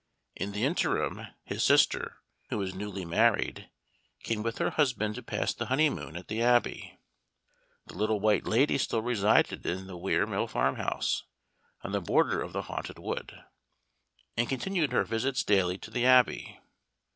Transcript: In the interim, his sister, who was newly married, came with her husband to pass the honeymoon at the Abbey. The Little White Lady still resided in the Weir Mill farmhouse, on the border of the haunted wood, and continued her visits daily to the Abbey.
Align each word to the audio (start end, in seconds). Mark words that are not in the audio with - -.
In 0.35 0.51
the 0.51 0.63
interim, 0.65 1.27
his 1.43 1.63
sister, 1.63 2.17
who 2.49 2.57
was 2.57 2.73
newly 2.73 3.05
married, 3.05 3.69
came 4.23 4.41
with 4.41 4.57
her 4.57 4.71
husband 4.71 5.13
to 5.13 5.21
pass 5.21 5.53
the 5.53 5.67
honeymoon 5.67 6.15
at 6.15 6.27
the 6.27 6.41
Abbey. 6.41 6.97
The 7.85 7.93
Little 7.93 8.19
White 8.19 8.45
Lady 8.47 8.79
still 8.79 9.03
resided 9.03 9.63
in 9.63 9.85
the 9.85 9.95
Weir 9.95 10.25
Mill 10.25 10.47
farmhouse, 10.47 11.25
on 11.83 11.91
the 11.91 12.01
border 12.01 12.41
of 12.41 12.51
the 12.51 12.63
haunted 12.63 12.97
wood, 12.97 13.43
and 14.35 14.49
continued 14.49 14.91
her 14.91 15.03
visits 15.03 15.43
daily 15.43 15.77
to 15.77 15.91
the 15.91 16.03
Abbey. 16.03 16.59